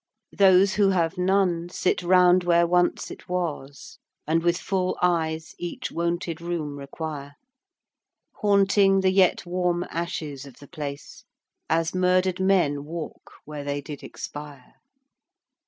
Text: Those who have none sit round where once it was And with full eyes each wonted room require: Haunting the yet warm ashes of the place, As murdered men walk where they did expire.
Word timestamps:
Those 0.35 0.73
who 0.73 0.89
have 0.89 1.19
none 1.19 1.69
sit 1.69 2.01
round 2.01 2.43
where 2.43 2.65
once 2.65 3.11
it 3.11 3.29
was 3.29 3.99
And 4.25 4.41
with 4.41 4.57
full 4.57 4.97
eyes 4.99 5.53
each 5.59 5.91
wonted 5.91 6.41
room 6.41 6.75
require: 6.77 7.35
Haunting 8.37 9.01
the 9.01 9.11
yet 9.11 9.45
warm 9.45 9.85
ashes 9.91 10.47
of 10.47 10.55
the 10.57 10.67
place, 10.67 11.23
As 11.69 11.93
murdered 11.93 12.39
men 12.39 12.83
walk 12.83 13.31
where 13.45 13.63
they 13.63 13.79
did 13.79 14.01
expire. 14.01 14.73